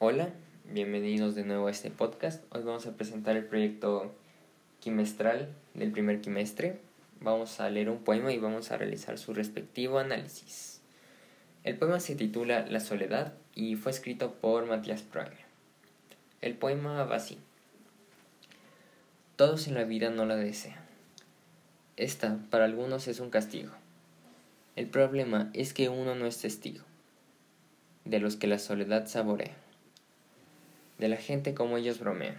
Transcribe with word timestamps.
Hola, 0.00 0.28
bienvenidos 0.72 1.34
de 1.34 1.42
nuevo 1.42 1.66
a 1.66 1.72
este 1.72 1.90
podcast. 1.90 2.44
Hoy 2.54 2.62
vamos 2.62 2.86
a 2.86 2.92
presentar 2.92 3.36
el 3.36 3.44
proyecto 3.44 4.14
quimestral 4.78 5.48
del 5.74 5.90
primer 5.90 6.20
quimestre. 6.20 6.78
Vamos 7.20 7.58
a 7.58 7.68
leer 7.68 7.90
un 7.90 8.04
poema 8.04 8.32
y 8.32 8.38
vamos 8.38 8.70
a 8.70 8.76
realizar 8.76 9.18
su 9.18 9.34
respectivo 9.34 9.98
análisis. 9.98 10.80
El 11.64 11.78
poema 11.78 11.98
se 11.98 12.14
titula 12.14 12.64
La 12.68 12.78
soledad 12.78 13.34
y 13.56 13.74
fue 13.74 13.90
escrito 13.90 14.34
por 14.34 14.66
Matías 14.66 15.02
Prime. 15.02 15.36
El 16.42 16.54
poema 16.54 17.02
va 17.02 17.16
así. 17.16 17.36
Todos 19.34 19.66
en 19.66 19.74
la 19.74 19.82
vida 19.82 20.10
no 20.10 20.26
la 20.26 20.36
desean. 20.36 20.78
Esta, 21.96 22.38
para 22.50 22.66
algunos, 22.66 23.08
es 23.08 23.18
un 23.18 23.30
castigo. 23.30 23.72
El 24.76 24.86
problema 24.86 25.50
es 25.54 25.74
que 25.74 25.88
uno 25.88 26.14
no 26.14 26.26
es 26.26 26.38
testigo 26.38 26.84
de 28.04 28.20
los 28.20 28.36
que 28.36 28.46
la 28.46 28.60
soledad 28.60 29.08
saborea 29.08 29.56
de 30.98 31.08
la 31.08 31.16
gente 31.16 31.54
como 31.54 31.76
ellos 31.76 32.00
bromean. 32.00 32.36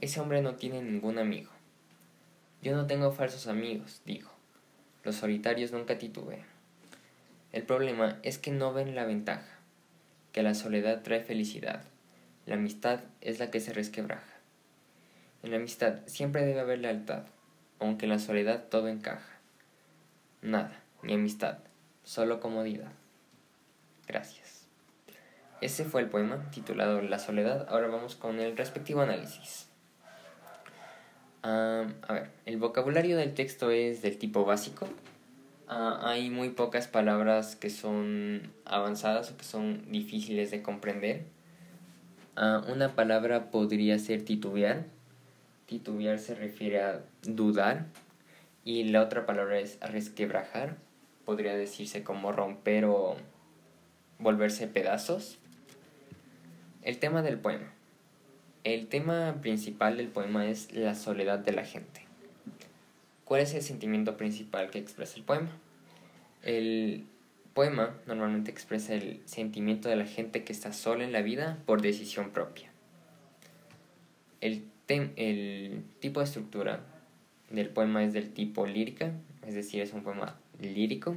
Ese 0.00 0.20
hombre 0.20 0.42
no 0.42 0.56
tiene 0.56 0.82
ningún 0.82 1.18
amigo. 1.18 1.50
Yo 2.62 2.74
no 2.76 2.86
tengo 2.86 3.12
falsos 3.12 3.46
amigos, 3.46 4.02
digo. 4.04 4.30
Los 5.04 5.16
solitarios 5.16 5.72
nunca 5.72 5.98
titubean. 5.98 6.44
El 7.52 7.62
problema 7.62 8.18
es 8.22 8.38
que 8.38 8.50
no 8.50 8.72
ven 8.72 8.94
la 8.94 9.04
ventaja, 9.04 9.58
que 10.32 10.42
la 10.42 10.54
soledad 10.54 11.02
trae 11.02 11.20
felicidad. 11.20 11.82
La 12.46 12.56
amistad 12.56 13.00
es 13.20 13.38
la 13.38 13.50
que 13.50 13.60
se 13.60 13.72
resquebraja. 13.72 14.38
En 15.42 15.50
la 15.50 15.56
amistad 15.56 16.00
siempre 16.06 16.44
debe 16.44 16.60
haber 16.60 16.80
lealtad, 16.80 17.24
aunque 17.78 18.06
en 18.06 18.10
la 18.10 18.18
soledad 18.18 18.64
todo 18.68 18.88
encaja. 18.88 19.38
Nada, 20.42 20.82
ni 21.02 21.14
amistad, 21.14 21.58
solo 22.04 22.40
comodidad. 22.40 22.92
Gracias. 24.06 24.59
Ese 25.60 25.84
fue 25.84 26.00
el 26.00 26.08
poema 26.08 26.50
titulado 26.50 27.02
La 27.02 27.18
soledad. 27.18 27.66
Ahora 27.68 27.88
vamos 27.88 28.14
con 28.14 28.40
el 28.40 28.56
respectivo 28.56 29.02
análisis. 29.02 29.68
a 31.42 31.86
ver, 32.08 32.30
el 32.46 32.56
vocabulario 32.56 33.16
del 33.16 33.34
texto 33.34 33.70
es 33.70 34.00
del 34.00 34.16
tipo 34.16 34.44
básico. 34.44 34.88
Ah, 35.68 36.00
hay 36.02 36.30
muy 36.30 36.48
pocas 36.48 36.88
palabras 36.88 37.56
que 37.56 37.68
son 37.68 38.50
avanzadas 38.64 39.30
o 39.30 39.36
que 39.36 39.44
son 39.44 39.92
difíciles 39.92 40.50
de 40.50 40.62
comprender. 40.62 41.26
Ah, 42.36 42.64
una 42.72 42.94
palabra 42.94 43.50
podría 43.50 43.98
ser 43.98 44.24
titubear. 44.24 44.86
Titubear 45.66 46.18
se 46.18 46.34
refiere 46.34 46.82
a 46.82 47.02
dudar. 47.22 47.86
Y 48.64 48.84
la 48.84 49.02
otra 49.02 49.26
palabra 49.26 49.58
es 49.58 49.78
resquebrajar. 49.80 50.76
Podría 51.26 51.54
decirse 51.54 52.02
como 52.02 52.32
romper 52.32 52.86
o 52.86 53.16
volverse 54.18 54.66
pedazos. 54.66 55.39
El 56.82 56.96
tema 56.96 57.20
del 57.20 57.38
poema. 57.38 57.70
El 58.64 58.86
tema 58.86 59.36
principal 59.42 59.98
del 59.98 60.08
poema 60.08 60.48
es 60.48 60.72
la 60.72 60.94
soledad 60.94 61.38
de 61.38 61.52
la 61.52 61.66
gente. 61.66 62.06
¿Cuál 63.26 63.42
es 63.42 63.52
el 63.52 63.60
sentimiento 63.60 64.16
principal 64.16 64.70
que 64.70 64.78
expresa 64.78 65.18
el 65.18 65.24
poema? 65.24 65.50
El 66.42 67.04
poema 67.52 67.98
normalmente 68.06 68.50
expresa 68.50 68.94
el 68.94 69.20
sentimiento 69.26 69.90
de 69.90 69.96
la 69.96 70.06
gente 70.06 70.42
que 70.42 70.54
está 70.54 70.72
sola 70.72 71.04
en 71.04 71.12
la 71.12 71.20
vida 71.20 71.58
por 71.66 71.82
decisión 71.82 72.30
propia. 72.30 72.70
El, 74.40 74.64
el 74.88 75.84
tipo 76.00 76.20
de 76.20 76.24
estructura 76.24 76.80
del 77.50 77.68
poema 77.68 78.04
es 78.04 78.14
del 78.14 78.32
tipo 78.32 78.66
lírica, 78.66 79.12
es 79.46 79.54
decir, 79.54 79.82
es 79.82 79.92
un 79.92 80.02
poema 80.02 80.38
lírico. 80.58 81.14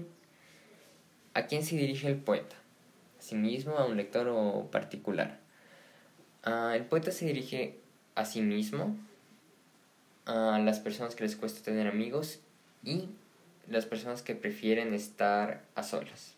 ¿A 1.34 1.44
quién 1.44 1.64
se 1.64 1.78
dirige 1.78 2.10
el 2.10 2.18
poeta? 2.18 2.58
¿A 3.18 3.22
sí 3.22 3.36
mismo, 3.36 3.78
a 3.78 3.86
un 3.86 3.96
lector 3.96 4.28
o 4.28 4.70
particular? 4.70 5.43
Ah, 6.44 6.74
el 6.76 6.84
poeta 6.84 7.12
se 7.12 7.26
dirige 7.26 7.80
a 8.16 8.26
sí 8.26 8.42
mismo, 8.42 8.98
a 10.26 10.60
las 10.60 10.80
personas 10.80 11.16
que 11.16 11.24
les 11.24 11.36
cuesta 11.38 11.64
tener 11.64 11.88
amigos 11.88 12.40
y 12.84 13.08
las 13.70 13.86
personas 13.86 14.22
que 14.22 14.36
prefieren 14.36 14.94
estar 14.94 15.64
a 15.76 15.84
solas. 15.84 16.36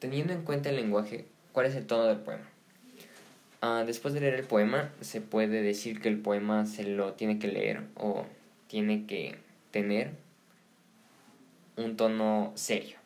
Teniendo 0.00 0.32
en 0.32 0.42
cuenta 0.42 0.70
el 0.70 0.76
lenguaje, 0.76 1.26
¿cuál 1.52 1.66
es 1.66 1.76
el 1.76 1.86
tono 1.86 2.06
del 2.06 2.18
poema? 2.18 2.48
Ah, 3.60 3.84
después 3.86 4.14
de 4.14 4.20
leer 4.20 4.34
el 4.34 4.46
poema, 4.46 4.92
se 5.00 5.20
puede 5.20 5.62
decir 5.62 6.00
que 6.00 6.08
el 6.08 6.18
poema 6.18 6.66
se 6.66 6.82
lo 6.84 7.14
tiene 7.14 7.38
que 7.38 7.48
leer 7.48 7.84
o 7.94 8.26
tiene 8.66 9.06
que 9.06 9.36
tener 9.70 10.10
un 11.76 11.96
tono 11.96 12.52
serio. 12.56 12.98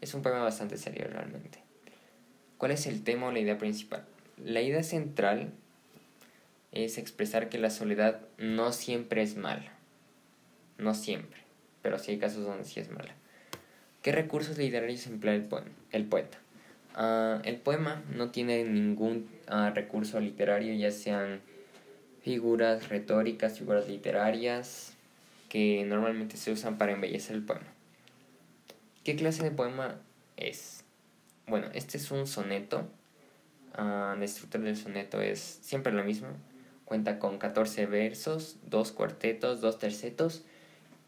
Es 0.00 0.14
un 0.14 0.22
poema 0.22 0.42
bastante 0.42 0.78
serio 0.78 1.06
realmente. 1.08 1.58
¿Cuál 2.56 2.72
es 2.72 2.86
el 2.86 3.04
tema 3.04 3.28
o 3.28 3.32
la 3.32 3.40
idea 3.40 3.58
principal? 3.58 4.04
La 4.44 4.62
idea 4.62 4.82
central 4.82 5.52
es 6.72 6.98
expresar 6.98 7.48
que 7.48 7.58
la 7.58 7.70
soledad 7.70 8.20
no 8.38 8.72
siempre 8.72 9.22
es 9.22 9.36
mala. 9.36 9.72
No 10.78 10.94
siempre, 10.94 11.40
pero 11.82 11.98
sí 11.98 12.12
hay 12.12 12.18
casos 12.18 12.44
donde 12.44 12.64
sí 12.64 12.80
es 12.80 12.90
mala. 12.90 13.14
¿Qué 14.02 14.12
recursos 14.12 14.56
literarios 14.56 15.06
emplea 15.06 15.34
el, 15.34 15.46
el 15.92 16.04
poeta? 16.06 16.38
Ah, 16.94 17.42
el 17.44 17.56
poema 17.56 18.02
no 18.14 18.30
tiene 18.30 18.64
ningún 18.64 19.28
ah, 19.46 19.72
recurso 19.74 20.18
literario, 20.20 20.74
ya 20.74 20.90
sean 20.90 21.40
figuras 22.22 22.88
retóricas, 22.88 23.58
figuras 23.58 23.88
literarias, 23.88 24.94
que 25.48 25.84
normalmente 25.84 26.36
se 26.36 26.52
usan 26.52 26.78
para 26.78 26.92
embellecer 26.92 27.36
el 27.36 27.42
poema. 27.42 27.66
¿Qué 29.04 29.16
clase 29.16 29.42
de 29.42 29.50
poema 29.50 30.00
es? 30.36 30.84
Bueno, 31.46 31.68
este 31.74 31.98
es 31.98 32.10
un 32.10 32.26
soneto 32.26 32.88
La 33.76 34.16
estructura 34.22 34.64
del 34.64 34.76
soneto 34.76 35.20
es 35.20 35.58
siempre 35.62 35.92
lo 35.92 36.04
mismo. 36.04 36.28
Cuenta 36.84 37.18
con 37.18 37.38
14 37.38 37.86
versos, 37.86 38.56
dos 38.66 38.92
cuartetos, 38.92 39.60
dos 39.60 39.78
tercetos 39.78 40.42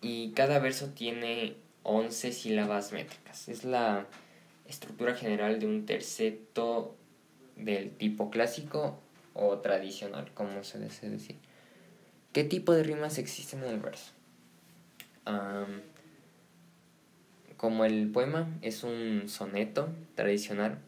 y 0.00 0.30
cada 0.32 0.58
verso 0.58 0.88
tiene 0.90 1.56
11 1.82 2.32
sílabas 2.32 2.92
métricas. 2.92 3.48
Es 3.48 3.64
la 3.64 4.06
estructura 4.68 5.14
general 5.14 5.58
de 5.58 5.66
un 5.66 5.86
terceto 5.86 6.94
del 7.56 7.90
tipo 7.90 8.30
clásico 8.30 9.00
o 9.34 9.58
tradicional, 9.58 10.30
como 10.34 10.62
se 10.64 10.78
desea 10.78 11.10
decir. 11.10 11.36
¿Qué 12.32 12.44
tipo 12.44 12.72
de 12.72 12.82
rimas 12.82 13.18
existen 13.18 13.62
en 13.64 13.70
el 13.70 13.80
verso? 13.80 14.12
como 17.56 17.84
el 17.84 18.10
poema 18.10 18.48
es 18.60 18.82
un 18.82 19.28
soneto 19.28 19.88
tradicional, 20.16 20.78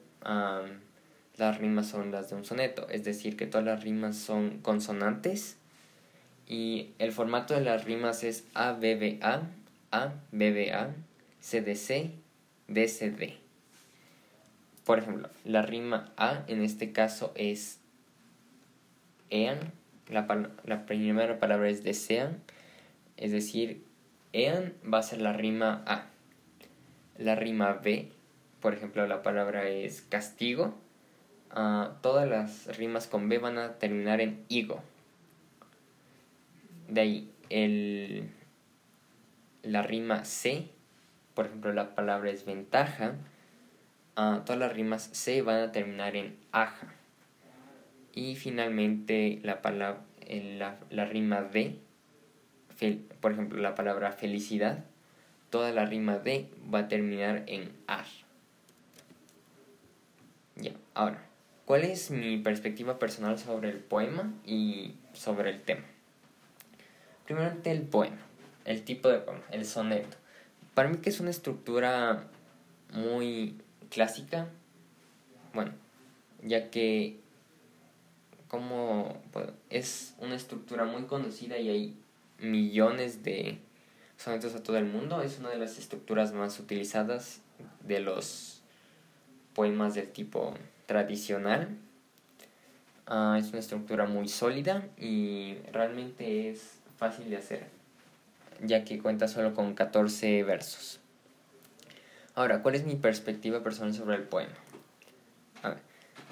las 1.37 1.59
rimas 1.59 1.89
son 1.89 2.13
las 2.13 2.31
de 2.31 2.37
un 2.37 2.45
soneto, 2.45 2.89
es 2.89 3.05
decir, 3.05 3.37
que 3.37 3.47
todas 3.47 3.67
las 3.67 3.83
rimas 3.83 4.17
son 4.17 4.59
consonantes 4.59 5.57
y 6.47 6.91
el 6.99 7.13
formato 7.13 7.55
de 7.55 7.63
las 7.63 7.85
rimas 7.85 8.23
es 8.23 8.45
ABBA, 8.55 9.43
ABBA, 9.91 10.95
CDC, 11.41 12.11
DCD. 12.69 13.35
Por 14.85 14.99
ejemplo, 14.99 15.31
la 15.45 15.63
rima 15.63 16.13
A 16.17 16.45
en 16.47 16.63
este 16.63 16.93
caso 16.93 17.33
es 17.35 17.81
EAN, 19.31 19.59
la, 20.09 20.27
la 20.65 20.87
primera 20.87 21.39
palabra 21.39 21.69
es 21.71 21.83
desean, 21.83 22.43
es 23.17 23.33
decir, 23.33 23.83
EAN 24.33 24.75
va 24.93 24.99
a 24.99 25.03
ser 25.03 25.21
la 25.21 25.33
rima 25.33 25.83
A. 25.87 26.07
La 27.17 27.35
rima 27.35 27.73
B, 27.75 28.11
por 28.61 28.75
ejemplo, 28.75 29.07
la 29.07 29.23
palabra 29.23 29.69
es 29.69 30.03
castigo, 30.03 30.75
todas 32.01 32.29
las 32.29 32.77
rimas 32.77 33.07
con 33.07 33.29
B 33.29 33.39
van 33.39 33.59
a 33.59 33.75
terminar 33.75 34.21
en 34.21 34.45
higo. 34.49 34.83
De 36.89 37.01
ahí, 37.01 37.31
el, 37.49 38.29
la 39.63 39.83
rima 39.83 40.25
C, 40.25 40.69
por 41.35 41.47
ejemplo, 41.47 41.73
la 41.73 41.95
palabra 41.95 42.31
es 42.31 42.45
ventaja. 42.45 43.15
todas 44.15 44.59
las 44.59 44.73
rimas 44.73 45.11
C 45.13 45.43
van 45.43 45.61
a 45.61 45.73
terminar 45.73 46.17
en 46.17 46.37
aja. 46.53 46.89
Y 48.15 48.37
finalmente, 48.37 49.41
la, 49.43 49.63
palabra, 49.63 50.03
la, 50.29 50.79
la 50.91 51.05
rima 51.05 51.43
D, 51.43 51.79
por 53.21 53.33
ejemplo, 53.33 53.61
la 53.61 53.75
palabra 53.75 54.13
felicidad, 54.13 54.85
toda 55.51 55.73
la 55.73 55.87
rima 55.87 56.19
D 56.19 56.49
va 56.73 56.81
a 56.81 56.89
terminar 56.89 57.45
en 57.47 57.73
ar. 57.87 58.07
Ya, 60.57 60.73
ahora. 60.95 61.34
¿Cuál 61.65 61.85
es 61.85 62.11
mi 62.11 62.37
perspectiva 62.37 62.99
personal 62.99 63.39
sobre 63.39 63.71
el 63.71 63.79
poema 63.79 64.31
y 64.45 64.97
sobre 65.15 65.49
el 65.49 65.63
tema? 65.63 65.85
Primeramente 67.25 67.71
el 67.71 67.81
poema, 67.83 68.19
el 68.67 68.85
tipo 68.85 69.09
de 69.09 69.19
poema, 69.19 69.43
el 69.51 69.65
soneto. 69.65 70.19
Para 70.75 70.91
mí 70.91 70.99
que 70.99 71.09
es 71.09 71.21
una 71.21 71.31
estructura 71.31 72.29
muy 72.93 73.57
clásica, 73.89 74.49
bueno, 75.55 75.73
ya 76.43 76.71
que 76.71 77.21
como 78.49 79.23
es 79.71 80.15
una 80.19 80.35
estructura 80.35 80.85
muy 80.85 81.05
conocida 81.05 81.57
y 81.59 81.71
hay 81.71 81.97
millones 82.41 83.23
de 83.23 83.59
sonetos 84.19 84.55
a 84.55 84.63
todo 84.63 84.77
el 84.77 84.85
mundo, 84.85 85.23
es 85.23 85.39
una 85.39 85.49
de 85.49 85.57
las 85.57 85.79
estructuras 85.79 86.35
más 86.35 86.61
utilizadas 86.61 87.41
de 87.81 88.01
los 88.01 88.63
poemas 89.55 89.95
del 89.95 90.13
tipo 90.13 90.55
tradicional. 90.87 91.69
Ah, 93.07 93.37
es 93.39 93.51
una 93.51 93.59
estructura 93.59 94.07
muy 94.07 94.29
sólida 94.29 94.89
y 94.99 95.57
realmente 95.73 96.51
es 96.51 96.79
fácil 96.97 97.29
de 97.29 97.37
hacer, 97.37 97.67
ya 98.63 98.85
que 98.85 98.99
cuenta 98.99 99.29
solo 99.29 99.55
con 99.55 99.75
14 99.75 100.43
versos. 100.45 101.01
Ahora, 102.35 102.63
¿cuál 102.63 102.75
es 102.75 102.85
mi 102.85 102.97
perspectiva 102.97 103.63
personal 103.63 103.95
sobre 103.95 104.17
el 104.17 104.23
poema? 104.23 104.55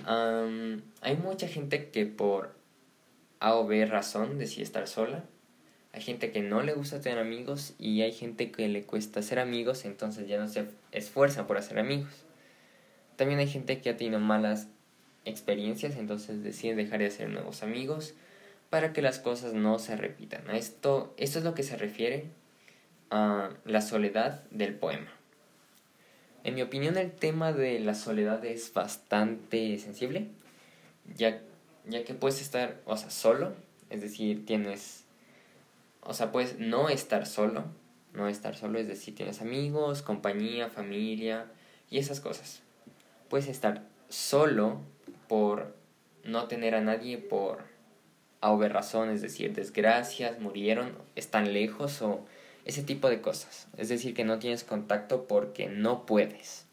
hay 0.05 1.17
mucha 1.17 1.47
gente 1.47 1.91
que 1.91 2.07
por 2.07 2.55
A 3.39 3.55
o 3.55 3.67
B 3.67 3.87
razón 3.87 4.39
decide 4.39 4.65
estar 4.65 4.89
sola. 4.89 5.25
Hay 5.93 6.01
gente 6.01 6.33
que 6.33 6.41
no 6.41 6.63
le 6.63 6.73
gusta 6.73 7.01
tener 7.01 7.19
amigos 7.19 7.75
y 7.79 8.01
hay 8.01 8.13
gente 8.13 8.51
que 8.51 8.67
le 8.69 8.83
cuesta 8.85 9.23
ser 9.23 9.39
amigos, 9.39 9.85
entonces 9.85 10.27
ya 10.27 10.39
no 10.39 10.49
se 10.49 10.67
esfuerza 10.91 11.47
por 11.47 11.59
hacer 11.59 11.79
amigos. 11.79 12.11
También 13.23 13.39
hay 13.39 13.47
gente 13.47 13.81
que 13.81 13.89
ha 13.89 13.97
tenido 13.97 14.19
malas 14.19 14.67
experiencias, 15.25 15.95
entonces 15.95 16.43
decide 16.43 16.75
dejar 16.75 16.99
de 16.99 17.07
hacer 17.07 17.29
nuevos 17.29 17.63
amigos 17.63 18.15
para 18.69 18.93
que 18.93 19.01
las 19.01 19.21
cosas 19.21 19.55
no 19.55 19.79
se 19.79 19.95
repitan. 19.95 20.51
Esto, 20.51 21.15
esto 21.17 21.39
es 21.39 21.45
lo 21.45 21.55
que 21.55 21.63
se 21.63 21.77
refiere 21.77 22.25
a 23.11 23.51
la 23.65 23.81
soledad 23.81 24.43
del 24.51 24.75
poema. 24.75 25.07
En 26.43 26.57
mi 26.57 26.63
opinión 26.63 26.97
el 26.97 27.13
tema 27.13 27.53
de 27.53 27.79
la 27.79 27.95
soledad 27.95 28.45
es 28.45 28.75
bastante 28.75 29.79
sensible, 29.79 30.27
ya, 31.17 31.41
ya 31.87 32.03
que 32.03 32.15
puedes 32.15 32.41
estar, 32.41 32.81
o 32.87 32.97
sea, 32.97 33.11
solo, 33.11 33.53
es 33.89 34.01
decir, 34.01 34.45
tienes, 34.45 35.05
o 36.01 36.13
sea, 36.13 36.33
puedes 36.33 36.59
no 36.59 36.89
estar 36.89 37.25
solo, 37.25 37.67
no 38.15 38.27
estar 38.27 38.57
solo, 38.57 38.81
es 38.81 38.89
decir, 38.89 39.15
tienes 39.15 39.41
amigos, 39.41 40.03
compañía, 40.03 40.69
familia 40.71 41.47
y 41.89 41.99
esas 41.99 42.19
cosas. 42.19 42.63
Puedes 43.33 43.49
estar 43.49 43.89
solo 44.11 44.83
por 45.27 45.75
no 46.23 46.49
tener 46.49 46.75
a 46.75 46.83
nadie 46.83 47.17
por 47.17 47.63
a 48.43 48.55
razón, 48.69 49.09
es 49.09 49.23
decir, 49.23 49.55
desgracias, 49.55 50.39
murieron, 50.39 50.93
están 51.17 51.55
lejos 51.55 52.03
o 52.03 52.27
ese 52.67 52.83
tipo 52.83 53.09
de 53.09 53.23
cosas. 53.23 53.69
Es 53.79 53.89
decir, 53.89 54.13
que 54.13 54.25
no 54.25 54.39
tienes 54.39 54.65
contacto 54.65 55.27
porque 55.27 55.67
no 55.67 56.05
puedes. 56.05 56.67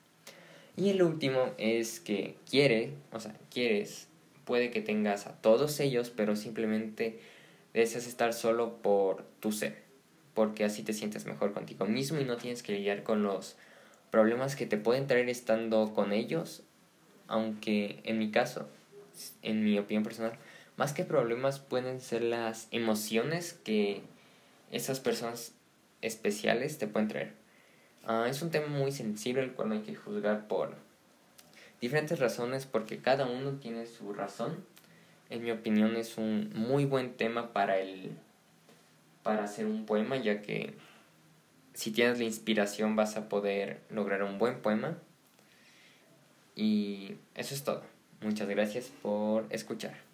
Y 0.75 0.89
el 0.89 1.01
último 1.01 1.51
es 1.57 2.01
que 2.01 2.35
quiere, 2.49 2.91
o 3.13 3.21
sea, 3.21 3.33
quieres, 3.49 4.09
puede 4.43 4.69
que 4.69 4.81
tengas 4.81 5.27
a 5.27 5.37
todos 5.39 5.79
ellos, 5.79 6.09
pero 6.09 6.35
simplemente 6.35 7.21
deseas 7.73 8.05
estar 8.05 8.33
solo 8.33 8.81
por 8.81 9.23
tu 9.39 9.53
ser, 9.53 9.77
porque 10.33 10.65
así 10.65 10.83
te 10.83 10.91
sientes 10.91 11.25
mejor 11.25 11.53
contigo 11.53 11.85
mismo 11.85 12.19
y 12.19 12.25
no 12.25 12.35
tienes 12.35 12.63
que 12.63 12.73
lidiar 12.73 13.03
con 13.03 13.23
los 13.23 13.55
problemas 14.11 14.55
que 14.55 14.65
te 14.65 14.77
pueden 14.77 15.07
traer 15.07 15.29
estando 15.29 15.93
con 15.93 16.11
ellos, 16.11 16.63
aunque 17.27 18.01
en 18.03 18.19
mi 18.19 18.31
caso, 18.31 18.67
en 19.41 19.63
mi 19.63 19.77
opinión 19.77 20.03
personal, 20.03 20.33
más 20.77 20.93
que 20.93 21.03
problemas 21.03 21.59
pueden 21.59 21.99
ser 21.99 22.23
las 22.23 22.67
emociones 22.71 23.53
que 23.53 24.01
esas 24.71 24.99
personas 24.99 25.53
especiales 26.01 26.77
te 26.77 26.87
pueden 26.87 27.07
traer. 27.09 27.33
Ah, 28.05 28.27
es 28.29 28.41
un 28.41 28.49
tema 28.49 28.67
muy 28.67 28.91
sensible 28.91 29.43
el 29.43 29.53
cual 29.53 29.71
hay 29.73 29.81
que 29.81 29.95
juzgar 29.95 30.47
por 30.47 30.75
diferentes 31.81 32.19
razones 32.19 32.65
porque 32.65 32.99
cada 32.99 33.25
uno 33.25 33.51
tiene 33.59 33.85
su 33.85 34.13
razón. 34.13 34.63
En 35.29 35.43
mi 35.43 35.51
opinión 35.51 35.95
es 35.95 36.17
un 36.17 36.51
muy 36.55 36.85
buen 36.85 37.13
tema 37.13 37.53
para 37.53 37.77
el 37.77 38.11
para 39.21 39.43
hacer 39.43 39.65
un 39.65 39.85
poema 39.85 40.17
ya 40.17 40.41
que 40.41 40.73
si 41.79 41.91
tienes 41.91 42.19
la 42.19 42.25
inspiración 42.25 42.97
vas 42.97 43.15
a 43.15 43.29
poder 43.29 43.79
lograr 43.89 44.21
un 44.23 44.37
buen 44.37 44.61
poema. 44.61 44.97
Y 46.53 47.13
eso 47.35 47.55
es 47.55 47.63
todo. 47.63 47.83
Muchas 48.19 48.49
gracias 48.49 48.91
por 49.01 49.45
escuchar. 49.49 50.08